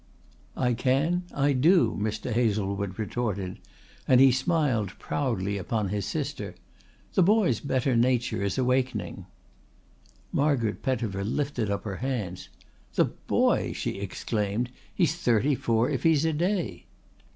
"I 0.57 0.73
can. 0.73 1.25
I 1.31 1.53
do," 1.53 1.95
Mr. 2.01 2.31
Hazlewood 2.33 2.97
retorted 2.97 3.59
and 4.07 4.19
he 4.19 4.31
smiled 4.31 4.97
proudly 4.97 5.59
upon 5.59 5.89
his 5.89 6.07
sister. 6.07 6.55
"The 7.13 7.21
boy's 7.21 7.59
better 7.59 7.95
nature 7.95 8.41
is 8.43 8.57
awakening." 8.57 9.27
Margaret 10.31 10.81
Pettifer 10.81 11.23
lifted 11.23 11.69
up 11.69 11.83
her 11.83 11.97
hands. 11.97 12.49
"The 12.95 13.05
boy!" 13.05 13.73
she 13.73 13.99
exclaimed. 13.99 14.71
"He's 14.91 15.13
thirty 15.15 15.53
four 15.53 15.87
if 15.87 16.01
he's 16.01 16.25
a 16.25 16.33
day." 16.33 16.85